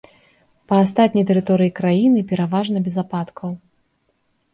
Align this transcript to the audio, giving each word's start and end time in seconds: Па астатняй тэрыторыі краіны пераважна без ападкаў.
Па 0.69 0.75
астатняй 0.85 1.25
тэрыторыі 1.29 1.71
краіны 1.79 2.23
пераважна 2.31 2.77
без 2.87 2.95
ападкаў. 3.03 3.51